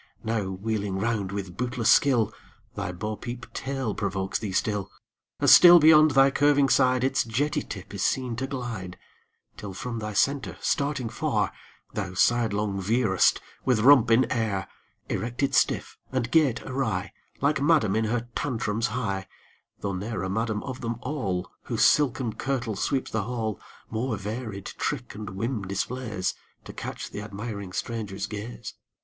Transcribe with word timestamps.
Now, 0.23 0.45
wheeling 0.49 0.97
round 0.97 1.31
with 1.31 1.55
bootless 1.55 1.91
skill, 1.91 2.33
Thy 2.73 2.91
bo 2.91 3.15
peep 3.15 3.45
tail 3.53 3.93
provokes 3.93 4.39
thee 4.39 4.51
still, 4.51 4.89
As 5.39 5.53
still 5.53 5.77
beyond 5.77 6.09
thy 6.17 6.31
curving 6.31 6.69
side 6.69 7.03
Its 7.03 7.23
jetty 7.23 7.61
tip 7.61 7.93
is 7.93 8.01
seen 8.01 8.35
to 8.37 8.47
glide; 8.47 8.97
Till 9.57 9.75
from 9.75 9.99
thy 9.99 10.13
centre 10.13 10.57
starting 10.59 11.07
far, 11.07 11.51
Thou 11.93 12.15
sidelong 12.15 12.81
veer'st 12.81 13.41
with 13.63 13.81
rump 13.81 14.09
in 14.09 14.25
air 14.31 14.67
Erected 15.07 15.53
stiff, 15.53 15.99
and 16.11 16.31
gait 16.31 16.63
awry, 16.63 17.13
Like 17.39 17.61
madam 17.61 17.95
in 17.95 18.05
her 18.05 18.27
tantrums 18.35 18.87
high; 18.87 19.27
Though 19.81 19.93
ne'er 19.93 20.23
a 20.23 20.29
madam 20.31 20.63
of 20.63 20.81
them 20.81 20.95
all, 21.01 21.51
Whose 21.65 21.85
silken 21.85 22.33
kirtle 22.33 22.75
sweeps 22.75 23.11
the 23.11 23.21
hall, 23.25 23.59
More 23.91 24.17
varied 24.17 24.65
trick 24.65 25.13
and 25.13 25.29
whim 25.29 25.61
displays 25.61 26.33
To 26.63 26.73
catch 26.73 27.11
the 27.11 27.21
admiring 27.21 27.71
stranger's 27.71 28.25
gaze. 28.25 28.73